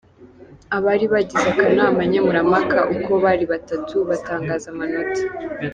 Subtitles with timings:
[0.77, 5.21] Abari bagize akanama nkemurampaka uko ari batatu batangaza amanota.